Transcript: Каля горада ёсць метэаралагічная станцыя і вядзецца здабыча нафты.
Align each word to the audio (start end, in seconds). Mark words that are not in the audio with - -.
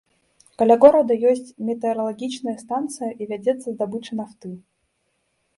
Каля 0.59 0.77
горада 0.85 1.17
ёсць 1.31 1.51
метэаралагічная 1.67 2.55
станцыя 2.63 3.11
і 3.25 3.29
вядзецца 3.33 3.67
здабыча 3.77 4.11
нафты. 4.23 4.49